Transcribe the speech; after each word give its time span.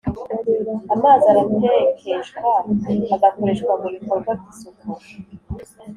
amazi 0.93 1.25
aratekeshwa, 1.33 2.49
agakoreshwa 3.15 3.73
mu 3.81 3.87
bikorwa 3.95 4.31
by’isuku. 4.39 4.87